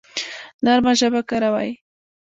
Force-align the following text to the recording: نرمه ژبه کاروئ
نرمه 0.63 0.91
ژبه 0.99 1.21
کاروئ 1.29 1.71